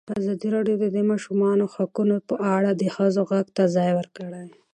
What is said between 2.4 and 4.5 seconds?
اړه د ښځو غږ ته ځای ورکړی.